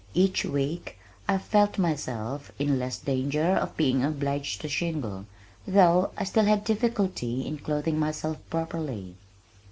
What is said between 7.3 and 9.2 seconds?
in clothing myself properly.